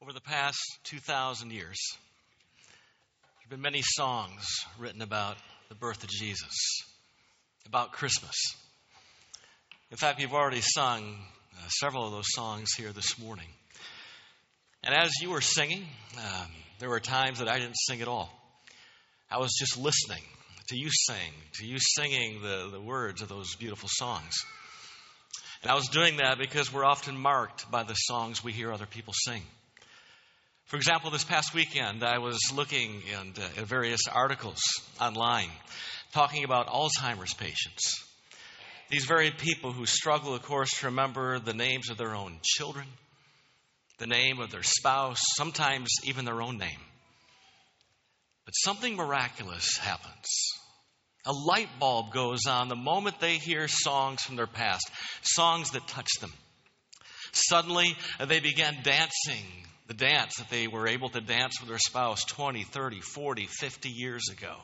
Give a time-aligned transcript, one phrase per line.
[0.00, 1.76] Over the past 2,000 years,
[2.56, 4.46] there have been many songs
[4.78, 5.36] written about
[5.68, 6.84] the birth of Jesus,
[7.66, 8.36] about Christmas.
[9.90, 11.18] In fact, you've already sung
[11.52, 13.48] uh, several of those songs here this morning.
[14.84, 15.84] And as you were singing,
[16.16, 16.46] um,
[16.78, 18.30] there were times that I didn't sing at all.
[19.28, 20.22] I was just listening
[20.68, 24.44] to you sing, to you singing the, the words of those beautiful songs.
[25.62, 28.86] And I was doing that because we're often marked by the songs we hear other
[28.86, 29.42] people sing.
[30.68, 34.60] For example, this past weekend, I was looking in, uh, at various articles
[35.00, 35.48] online
[36.12, 38.04] talking about Alzheimer's patients.
[38.90, 42.86] These very people who struggle, of course, to remember the names of their own children,
[43.96, 46.80] the name of their spouse, sometimes even their own name.
[48.44, 50.26] But something miraculous happens.
[51.24, 54.90] A light bulb goes on the moment they hear songs from their past,
[55.22, 56.32] songs that touch them.
[57.32, 57.96] Suddenly,
[58.26, 59.46] they began dancing
[59.88, 63.88] the dance that they were able to dance with their spouse 20, 30, 40, 50
[63.88, 64.54] years ago.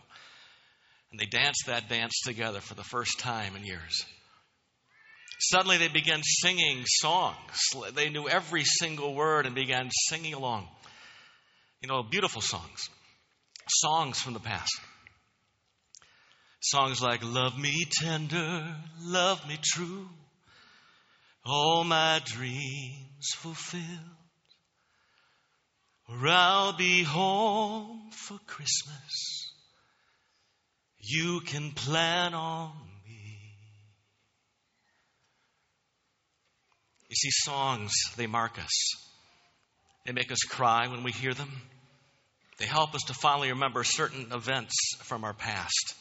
[1.11, 4.05] And they danced that dance together for the first time in years.
[5.41, 7.59] Suddenly they began singing songs.
[7.95, 10.69] They knew every single word and began singing along.
[11.81, 12.89] You know, beautiful songs.
[13.69, 14.73] Songs from the past.
[16.61, 20.09] Songs like Love Me Tender, Love Me True,
[21.45, 24.24] All My Dreams Fulfilled,
[26.09, 29.53] or I'll be home for Christmas.
[30.99, 32.73] You can plan on
[33.07, 33.57] me.
[37.09, 39.05] You see, songs, they mark us.
[40.07, 41.51] They make us cry when we hear them.
[42.59, 45.95] They help us to finally remember certain events from our past.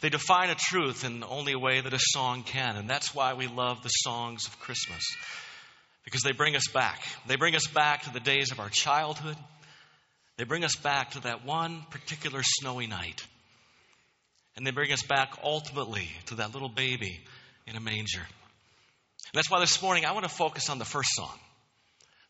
[0.00, 3.34] They define a truth in the only way that a song can, and that's why
[3.34, 5.04] we love the songs of Christmas.
[6.04, 7.02] Because they bring us back.
[7.26, 9.36] They bring us back to the days of our childhood.
[10.36, 13.26] They bring us back to that one particular snowy night.
[14.56, 17.20] And they bring us back ultimately to that little baby
[17.66, 18.20] in a manger.
[18.20, 21.38] And That's why this morning I want to focus on the first song.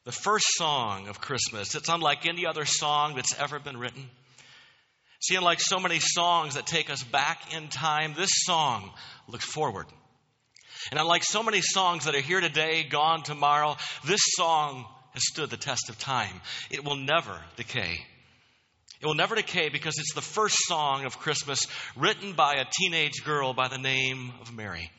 [0.05, 1.75] The first song of Christmas.
[1.75, 4.09] It's unlike any other song that's ever been written.
[5.21, 8.91] See, unlike so many songs that take us back in time, this song
[9.27, 9.87] looks forward.
[10.91, 15.51] And unlike so many songs that are here today, gone tomorrow, this song has stood
[15.51, 16.41] the test of time.
[16.71, 18.05] It will never decay.
[19.01, 23.25] It will never decay because it's the first song of Christmas written by a teenage
[23.25, 24.91] girl by the name of Mary.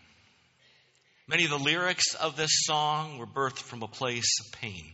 [1.28, 4.94] Many of the lyrics of this song were birthed from a place of pain.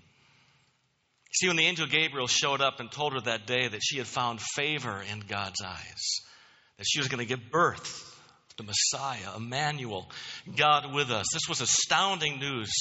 [1.33, 4.07] See, when the angel Gabriel showed up and told her that day that she had
[4.07, 6.19] found favor in God's eyes,
[6.77, 8.10] that she was going to give birth
[8.57, 10.09] the Messiah, Emmanuel,
[10.55, 12.71] God with us, this was astounding news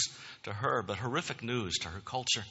[0.45, 2.45] to her, but horrific news to her culture.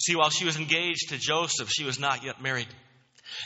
[0.00, 2.68] See, while she was engaged to Joseph, she was not yet married.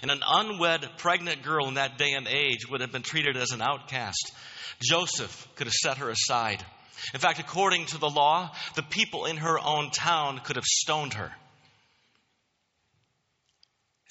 [0.03, 3.51] And an unwed pregnant girl in that day and age would have been treated as
[3.51, 4.33] an outcast.
[4.83, 6.65] Joseph could have set her aside.
[7.15, 11.15] In fact, according to the law, the people in her own town could have stoned
[11.15, 11.33] her.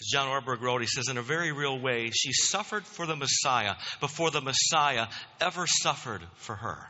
[0.02, 3.16] As John Ortberg wrote, he says, in a very real way, she suffered for the
[3.16, 5.06] Messiah before the Messiah
[5.40, 6.88] ever suffered for her.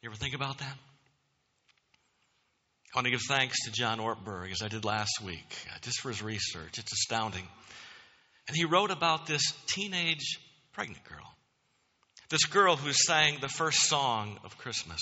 [0.00, 0.76] You ever think about that?
[2.94, 5.98] I want to give thanks to John Ortberg, as I did last week, uh, just
[5.98, 6.78] for his research.
[6.78, 7.48] It's astounding.
[8.46, 10.38] And he wrote about this teenage
[10.72, 11.34] pregnant girl.
[12.28, 15.00] This girl who sang the first song of Christmas.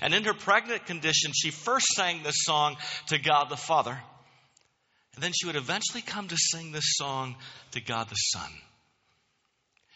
[0.00, 3.98] And in her pregnant condition, she first sang this song to God the Father.
[5.18, 7.34] And then she would eventually come to sing this song
[7.72, 8.48] to God the Son.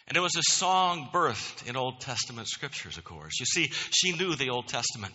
[0.09, 3.39] And it was a song birthed in Old Testament scriptures, of course.
[3.39, 5.15] You see, she knew the Old Testament.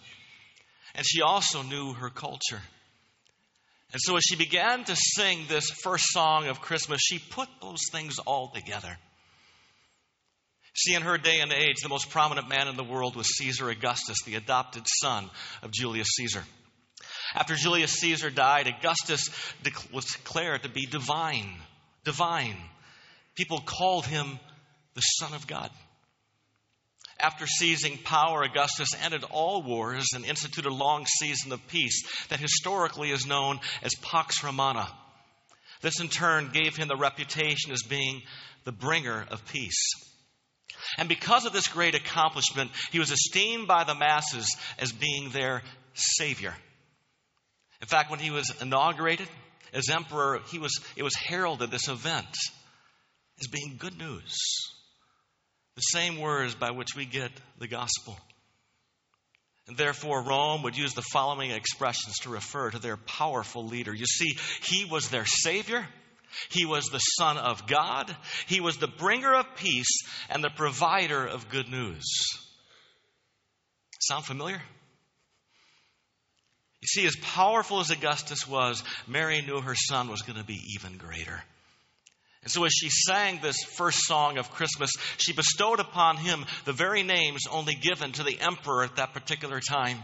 [0.95, 2.61] And she also knew her culture.
[3.91, 7.81] And so as she began to sing this first song of Christmas, she put those
[7.91, 8.97] things all together.
[10.73, 13.69] See, in her day and age, the most prominent man in the world was Caesar
[13.69, 15.29] Augustus, the adopted son
[15.61, 16.45] of Julius Caesar.
[17.35, 19.29] After Julius Caesar died, Augustus
[19.91, 21.55] was declared to be divine.
[22.03, 22.57] Divine.
[23.35, 24.39] People called him
[24.93, 25.69] the Son of God.
[27.19, 32.39] After seizing power, Augustus ended all wars and instituted a long season of peace that
[32.39, 34.87] historically is known as Pax Romana.
[35.81, 38.21] This in turn gave him the reputation as being
[38.65, 39.93] the bringer of peace.
[40.97, 45.63] And because of this great accomplishment, he was esteemed by the masses as being their
[45.93, 46.53] savior.
[47.81, 49.29] In fact, when he was inaugurated
[49.73, 52.27] as emperor, he was, it was heralded this event
[53.39, 54.35] as being good news.
[55.75, 58.17] The same words by which we get the gospel.
[59.67, 63.93] And therefore, Rome would use the following expressions to refer to their powerful leader.
[63.93, 65.85] You see, he was their Savior,
[66.49, 68.15] he was the Son of God,
[68.47, 72.05] he was the bringer of peace, and the provider of good news.
[73.99, 74.61] Sound familiar?
[76.81, 80.61] You see, as powerful as Augustus was, Mary knew her son was going to be
[80.75, 81.41] even greater.
[82.43, 86.73] And so, as she sang this first song of Christmas, she bestowed upon him the
[86.73, 89.97] very names only given to the emperor at that particular time.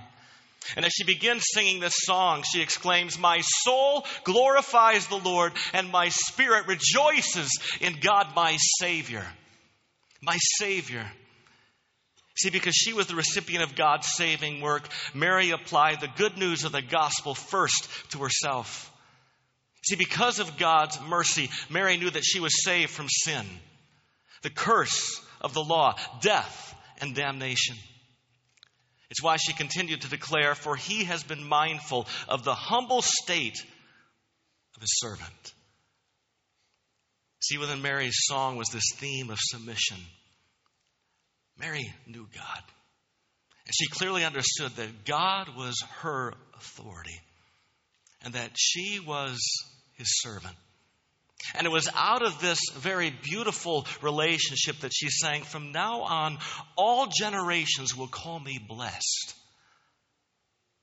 [0.76, 5.92] And as she begins singing this song, she exclaims, My soul glorifies the Lord, and
[5.92, 7.50] my spirit rejoices
[7.82, 9.26] in God, my Savior.
[10.22, 11.06] My Savior.
[12.36, 16.64] See, because she was the recipient of God's saving work, Mary applied the good news
[16.64, 18.92] of the gospel first to herself.
[19.86, 23.46] See, because of God's mercy, Mary knew that she was saved from sin,
[24.42, 27.76] the curse of the law, death, and damnation.
[29.10, 33.64] It's why she continued to declare, For he has been mindful of the humble state
[34.76, 35.54] of his servant.
[37.42, 39.98] See, within Mary's song was this theme of submission.
[41.58, 42.64] Mary knew God.
[43.66, 47.20] And she clearly understood that God was her authority
[48.24, 49.40] and that she was
[49.94, 50.56] his servant.
[51.56, 56.38] And it was out of this very beautiful relationship that she sang, From now on,
[56.78, 59.34] all generations will call me blessed.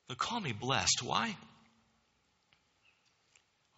[0.07, 1.03] They'll call me blessed.
[1.03, 1.35] Why?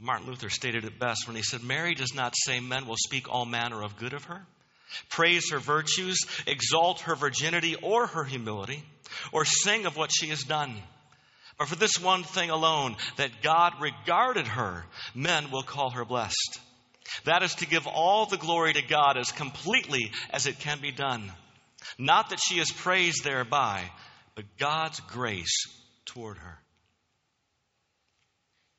[0.00, 3.32] Martin Luther stated it best when he said, Mary does not say men will speak
[3.32, 4.44] all manner of good of her
[5.08, 8.82] praise her virtues, exalt her virginity or her humility,
[9.32, 10.74] or sing of what she has done.
[11.58, 14.84] But for this one thing alone, that God regarded her,
[15.14, 16.60] men will call her blessed.
[17.24, 20.92] That is to give all the glory to God as completely as it can be
[20.92, 21.30] done.
[21.98, 23.82] Not that she is praised thereby,
[24.34, 25.66] but God's grace
[26.06, 26.58] toward her.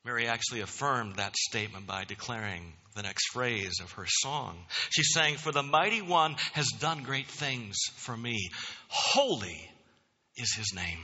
[0.04, 4.56] Mary actually affirmed that statement by declaring the next phrase of her song.
[4.90, 8.50] She's saying, For the mighty one has done great things for me.
[8.88, 9.70] Holy
[10.36, 10.98] is his name.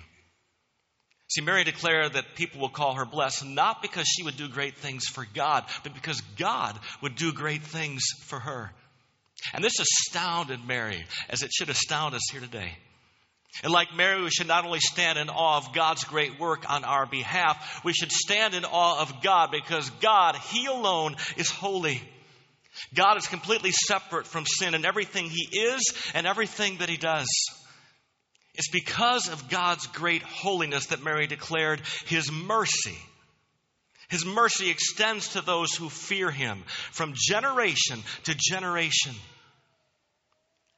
[1.29, 4.77] See, Mary declared that people will call her blessed not because she would do great
[4.77, 8.73] things for God, but because God would do great things for her.
[9.55, 12.77] And this astounded Mary, as it should astound us here today.
[13.63, 16.85] And like Mary, we should not only stand in awe of God's great work on
[16.85, 22.01] our behalf, we should stand in awe of God because God, He alone, is holy.
[22.95, 27.27] God is completely separate from sin and everything He is and everything that He does.
[28.55, 32.99] It's because of God's great holiness that Mary declared His mercy.
[34.09, 36.63] His mercy extends to those who fear Him
[36.93, 39.15] from generation to generation.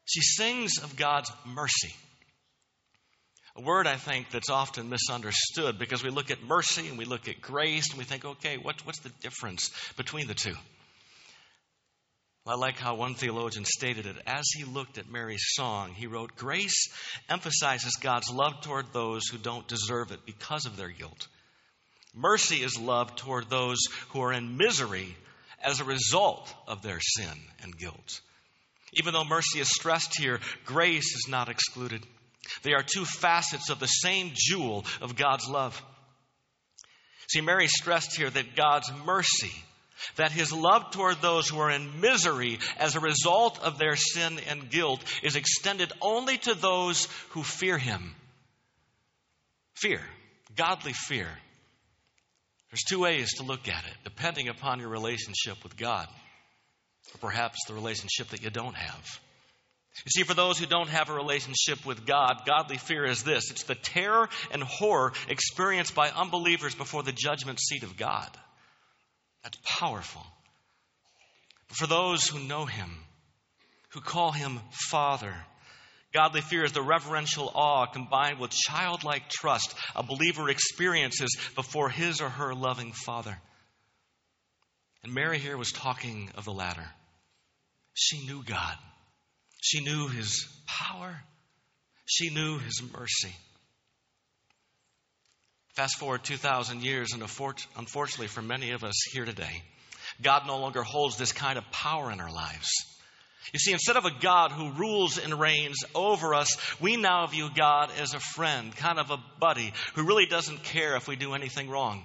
[0.04, 1.94] She sings of God's mercy.
[3.54, 7.28] A word I think that's often misunderstood because we look at mercy and we look
[7.28, 10.54] at grace and we think, okay, what, what's the difference between the two?
[12.46, 14.16] I like how one theologian stated it.
[14.26, 16.88] As he looked at Mary's song, he wrote, Grace
[17.28, 21.28] emphasizes God's love toward those who don't deserve it because of their guilt.
[22.14, 23.78] Mercy is love toward those
[24.08, 25.14] who are in misery
[25.62, 28.20] as a result of their sin and guilt.
[28.94, 32.05] Even though mercy is stressed here, grace is not excluded.
[32.62, 35.80] They are two facets of the same jewel of God's love.
[37.28, 39.52] See, Mary stressed here that God's mercy,
[40.17, 44.38] that his love toward those who are in misery as a result of their sin
[44.48, 48.14] and guilt, is extended only to those who fear him.
[49.74, 50.00] Fear,
[50.56, 51.28] godly fear.
[52.70, 56.08] There's two ways to look at it, depending upon your relationship with God,
[57.14, 59.20] or perhaps the relationship that you don't have.
[60.05, 63.51] You see, for those who don't have a relationship with God, godly fear is this
[63.51, 68.29] it's the terror and horror experienced by unbelievers before the judgment seat of God.
[69.43, 70.25] That's powerful.
[71.69, 72.91] But for those who know Him,
[73.91, 75.34] who call Him Father,
[76.15, 82.20] godly fear is the reverential awe combined with childlike trust a believer experiences before his
[82.20, 83.39] or her loving Father.
[85.05, 86.89] And Mary here was talking of the latter.
[87.94, 88.77] She knew God.
[89.62, 91.22] She knew his power,
[92.04, 93.32] she knew his mercy.
[95.74, 99.62] Fast forward 2,000 years, and unfortunately for many of us here today,
[100.20, 102.69] God no longer holds this kind of power in our lives.
[103.52, 107.48] You see, instead of a God who rules and reigns over us, we now view
[107.54, 111.34] God as a friend, kind of a buddy, who really doesn't care if we do
[111.34, 112.04] anything wrong.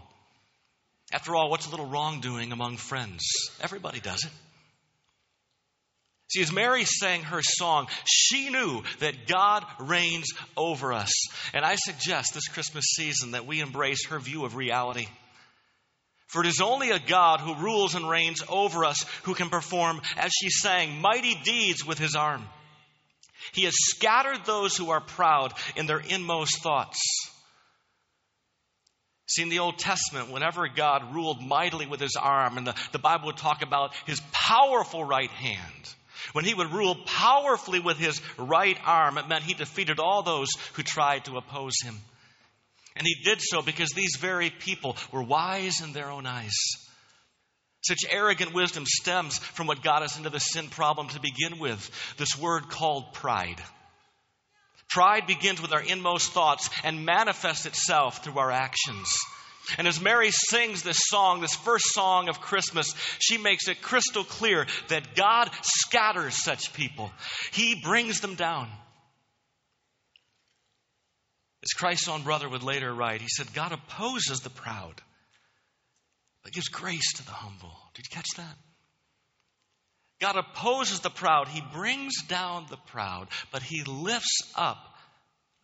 [1.11, 3.23] After all, what's a little wrongdoing among friends?
[3.61, 4.31] Everybody does it.
[6.29, 11.11] See, as Mary sang her song, she knew that God reigns over us.
[11.53, 15.07] And I suggest this Christmas season that we embrace her view of reality.
[16.27, 20.01] For it is only a God who rules and reigns over us who can perform,
[20.17, 22.43] as she sang, mighty deeds with his arm.
[23.53, 26.99] He has scattered those who are proud in their inmost thoughts.
[29.27, 32.99] See, in the Old Testament, whenever God ruled mightily with his arm, and the, the
[32.99, 35.93] Bible would talk about his powerful right hand,
[36.33, 40.49] when he would rule powerfully with his right arm, it meant he defeated all those
[40.73, 41.95] who tried to oppose him.
[42.95, 46.55] And he did so because these very people were wise in their own eyes.
[47.81, 51.89] Such arrogant wisdom stems from what got us into the sin problem to begin with
[52.17, 53.61] this word called pride.
[54.89, 59.07] Pride begins with our inmost thoughts and manifests itself through our actions.
[59.77, 64.23] And as Mary sings this song, this first song of Christmas, she makes it crystal
[64.23, 67.11] clear that God scatters such people.
[67.51, 68.69] He brings them down.
[71.63, 75.01] As Christ's own brother would later write, he said, God opposes the proud,
[76.43, 77.75] but gives grace to the humble.
[77.93, 78.55] Did you catch that?
[80.19, 81.47] God opposes the proud.
[81.47, 84.95] He brings down the proud, but he lifts up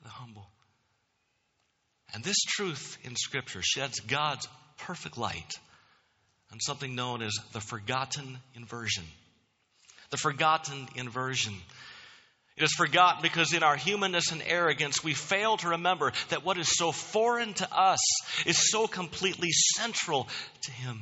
[0.03, 0.52] the humble.
[2.13, 5.51] And this truth in Scripture sheds God's perfect light
[6.51, 9.03] on something known as the forgotten inversion.
[10.11, 11.53] The forgotten inversion.
[12.55, 16.59] It is forgotten because in our humanness and arrogance, we fail to remember that what
[16.59, 17.99] is so foreign to us
[18.45, 20.27] is so completely central
[20.61, 21.01] to Him.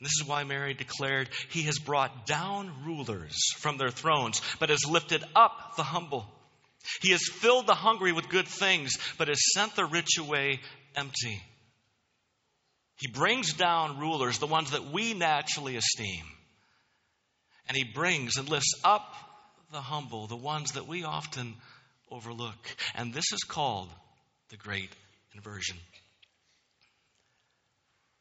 [0.00, 4.70] And this is why Mary declared, He has brought down rulers from their thrones, but
[4.70, 6.26] has lifted up the humble.
[7.00, 10.60] He has filled the hungry with good things, but has sent the rich away
[10.96, 11.42] empty.
[12.96, 16.24] He brings down rulers, the ones that we naturally esteem.
[17.68, 19.14] And he brings and lifts up
[19.72, 21.54] the humble, the ones that we often
[22.10, 22.76] overlook.
[22.94, 23.88] And this is called
[24.50, 24.90] the great
[25.34, 25.76] inversion.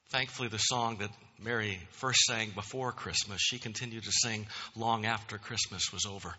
[0.09, 5.37] Thankfully, the song that Mary first sang before Christmas, she continued to sing long after
[5.37, 6.35] Christmas was over.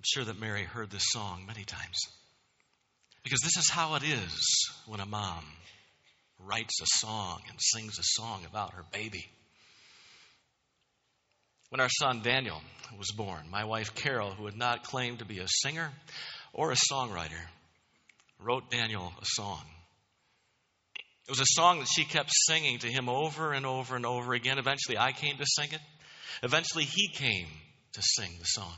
[0.00, 1.98] I'm sure that Mary heard this song many times.
[3.22, 5.44] Because this is how it is when a mom
[6.38, 9.26] writes a song and sings a song about her baby.
[11.68, 12.62] When our son Daniel
[12.98, 15.90] was born, my wife Carol, who had not claimed to be a singer
[16.54, 17.44] or a songwriter,
[18.42, 19.60] wrote Daniel a song.
[21.28, 24.32] It was a song that she kept singing to him over and over and over
[24.32, 24.58] again.
[24.58, 25.80] Eventually, I came to sing it.
[26.42, 27.48] Eventually, he came
[27.92, 28.74] to sing the song.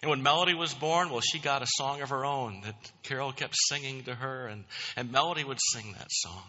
[0.00, 3.32] And when Melody was born, well, she got a song of her own that Carol
[3.32, 4.64] kept singing to her, and,
[4.96, 6.44] and Melody would sing that song.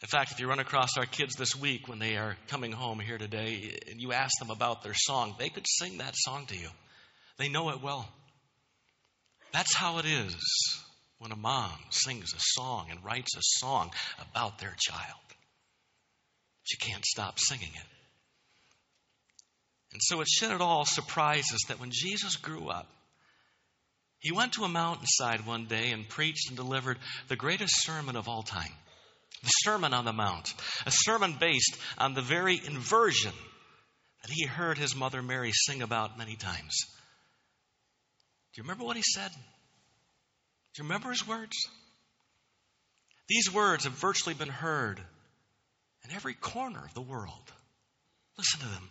[0.00, 3.00] In fact, if you run across our kids this week when they are coming home
[3.00, 6.56] here today and you ask them about their song, they could sing that song to
[6.56, 6.68] you.
[7.36, 8.08] They know it well.
[9.52, 10.36] That's how it is
[11.18, 13.90] when a mom sings a song and writes a song
[14.30, 15.18] about their child.
[16.62, 17.97] She can't stop singing it.
[19.92, 22.86] And so it should at all surprise us that when Jesus grew up,
[24.18, 28.28] he went to a mountainside one day and preached and delivered the greatest sermon of
[28.28, 28.72] all time
[29.42, 30.52] the Sermon on the Mount,
[30.84, 33.32] a sermon based on the very inversion
[34.22, 36.76] that he heard his mother Mary sing about many times.
[38.52, 39.30] Do you remember what he said?
[39.30, 41.56] Do you remember his words?
[43.28, 45.00] These words have virtually been heard
[46.04, 47.52] in every corner of the world.
[48.36, 48.90] Listen to them.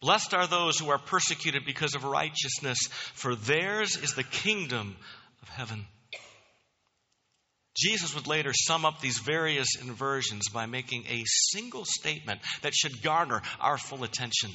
[0.00, 2.78] Blessed are those who are persecuted because of righteousness,
[3.14, 4.96] for theirs is the kingdom
[5.42, 5.86] of heaven.
[7.76, 13.02] Jesus would later sum up these various inversions by making a single statement that should
[13.02, 14.50] garner our full attention.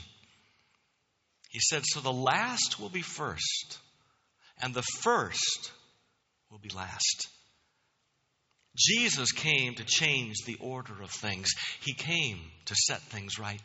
[1.49, 3.79] He said, So the last will be first,
[4.61, 5.71] and the first
[6.51, 7.27] will be last.
[8.77, 13.61] Jesus came to change the order of things, He came to set things right.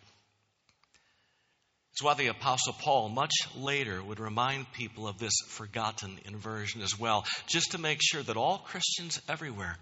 [2.00, 6.98] It's why the Apostle Paul, much later, would remind people of this forgotten inversion as
[6.98, 9.76] well, just to make sure that all Christians everywhere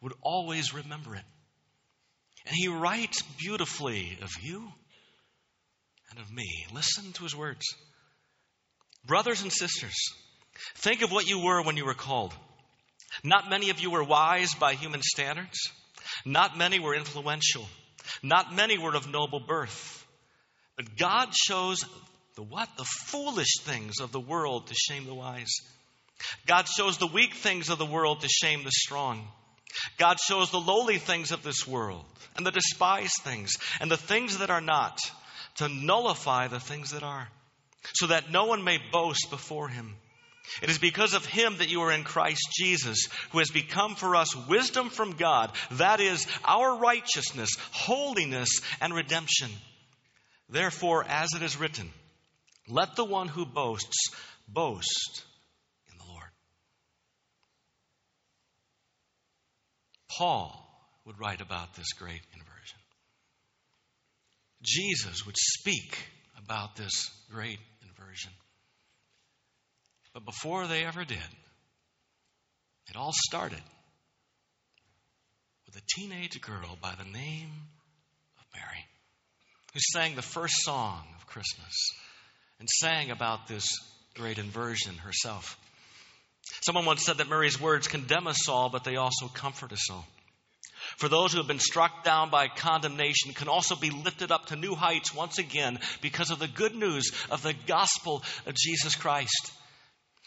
[0.00, 1.24] would always remember it.
[2.46, 4.68] And he writes beautifully of you
[6.12, 6.64] and of me.
[6.72, 7.66] Listen to his words.
[9.04, 9.96] Brothers and sisters,
[10.76, 12.32] think of what you were when you were called.
[13.24, 15.58] Not many of you were wise by human standards.
[16.24, 17.66] Not many were influential.
[18.22, 19.97] Not many were of noble birth.
[20.78, 21.84] But God shows
[22.36, 22.68] the what?
[22.76, 25.52] The foolish things of the world to shame the wise.
[26.46, 29.26] God shows the weak things of the world to shame the strong.
[29.98, 32.04] God shows the lowly things of this world
[32.36, 35.00] and the despised things and the things that are not
[35.56, 37.28] to nullify the things that are,
[37.94, 39.96] so that no one may boast before him.
[40.62, 44.14] It is because of him that you are in Christ Jesus, who has become for
[44.14, 49.50] us wisdom from God, that is, our righteousness, holiness, and redemption.
[50.48, 51.90] Therefore, as it is written,
[52.68, 54.10] let the one who boasts
[54.46, 55.24] boast
[55.90, 56.30] in the Lord.
[60.16, 60.64] Paul
[61.04, 62.78] would write about this great inversion.
[64.62, 65.98] Jesus would speak
[66.36, 68.32] about this great inversion.
[70.14, 71.18] But before they ever did,
[72.88, 73.62] it all started
[75.66, 77.50] with a teenage girl by the name
[78.38, 78.84] of Mary,
[79.74, 81.74] who sang the first song of Christmas
[82.58, 83.66] and sang about this
[84.14, 85.58] great inversion herself.
[86.62, 90.06] Someone once said that Mary's words condemn us all, but they also comfort us all.
[90.96, 94.56] For those who have been struck down by condemnation can also be lifted up to
[94.56, 99.52] new heights once again because of the good news of the gospel of Jesus Christ.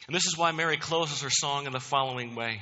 [0.07, 2.61] And this is why Mary closes her song in the following way.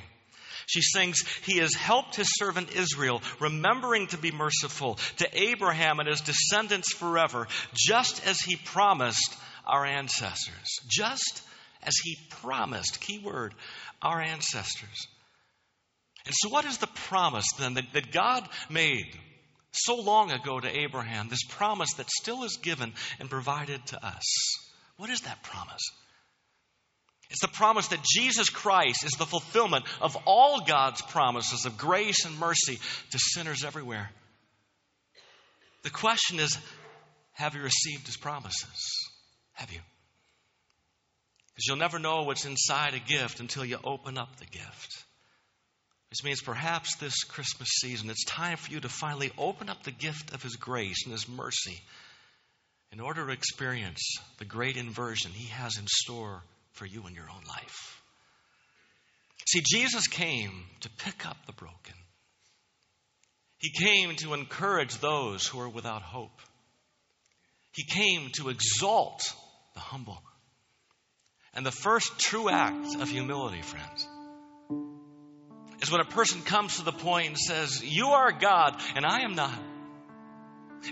[0.70, 6.08] She sings, He has helped His servant Israel, remembering to be merciful to Abraham and
[6.08, 9.36] his descendants forever, just as He promised
[9.66, 10.78] our ancestors.
[10.88, 11.42] Just
[11.82, 13.52] as He promised, key word,
[14.00, 15.06] our ancestors.
[16.24, 19.18] And so, what is the promise then that, that God made
[19.72, 21.28] so long ago to Abraham?
[21.28, 24.24] This promise that still is given and provided to us.
[24.98, 25.82] What is that promise?
[27.30, 32.24] It's the promise that Jesus Christ is the fulfillment of all God's promises of grace
[32.24, 32.80] and mercy
[33.12, 34.10] to sinners everywhere.
[35.82, 36.58] The question is
[37.32, 39.08] have you received his promises?
[39.54, 39.78] Have you?
[41.48, 45.04] Because you'll never know what's inside a gift until you open up the gift.
[46.10, 49.92] This means perhaps this Christmas season, it's time for you to finally open up the
[49.92, 51.80] gift of His grace and His mercy
[52.90, 57.28] in order to experience the great inversion He has in store for you in your
[57.28, 58.02] own life.
[59.46, 61.94] See, Jesus came to pick up the broken.
[63.58, 66.40] He came to encourage those who are without hope.
[67.72, 69.22] He came to exalt
[69.74, 70.22] the humble.
[71.54, 74.06] And the first true act of humility, friends,
[75.82, 79.22] is when a person comes to the point and says, You are God and I
[79.22, 79.58] am not.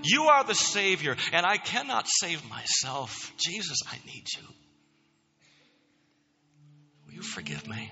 [0.02, 3.32] You are the Savior and I cannot save myself.
[3.38, 4.42] Jesus, I need you.
[7.38, 7.88] Forgive me?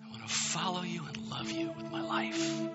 [0.00, 2.70] I want to follow you and love you with my life.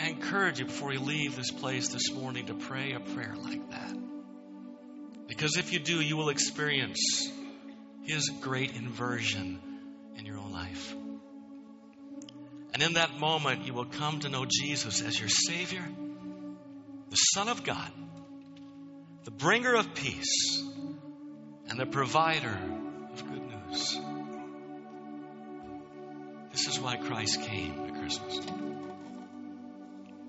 [0.00, 3.70] I encourage you before you leave this place this morning to pray a prayer like
[3.70, 3.94] that.
[5.28, 7.30] Because if you do, you will experience
[8.04, 9.60] His great inversion
[10.16, 10.94] in your own life.
[12.72, 15.86] And in that moment, you will come to know Jesus as your Savior,
[17.10, 17.92] the Son of God,
[19.24, 20.64] the bringer of peace,
[21.70, 22.58] and the provider
[23.12, 23.98] of good news.
[26.50, 28.40] This is why Christ came at Christmas.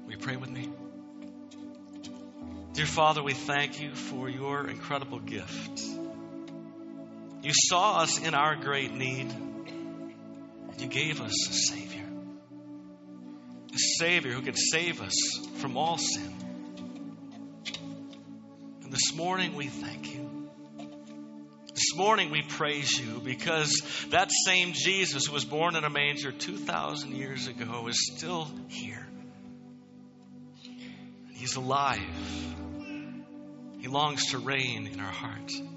[0.08, 0.69] You pray with me?
[2.73, 5.82] Dear Father, we thank you for your incredible gift.
[7.41, 12.06] You saw us in our great need, and you gave us a Savior.
[13.73, 15.15] A Savior who could save us
[15.56, 16.36] from all sin.
[18.84, 20.40] And this morning we thank you.
[21.91, 26.32] This morning we praise you because that same Jesus who was born in a manger
[26.32, 29.06] 2,000 years ago is still here.
[31.34, 31.99] He's alive.
[33.82, 35.60] He longs to reign in our hearts.
[35.60, 35.67] And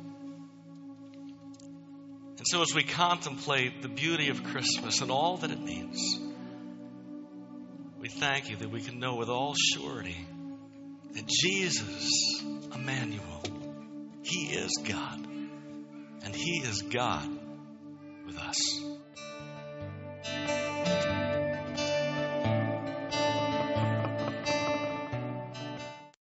[2.45, 6.17] so, as we contemplate the beauty of Christmas and all that it means,
[7.99, 10.25] we thank you that we can know with all surety
[11.13, 12.41] that Jesus,
[12.73, 13.43] Emmanuel,
[14.23, 15.24] He is God,
[16.25, 17.29] and He is God
[18.27, 18.59] with us.